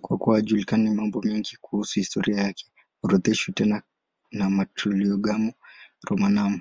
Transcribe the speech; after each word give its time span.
Kwa 0.00 0.18
kuwa 0.18 0.34
hayajulikani 0.36 0.90
mengine 0.90 1.32
mengi 1.34 1.56
kuhusu 1.60 1.94
historia 2.00 2.40
yake, 2.42 2.66
haorodheshwi 3.02 3.52
tena 3.54 3.82
na 4.32 4.50
Martyrologium 4.50 5.52
Romanum. 6.10 6.60